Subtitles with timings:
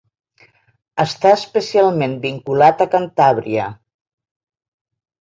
[1.03, 3.71] Està especialment vinculat a Cantàbria.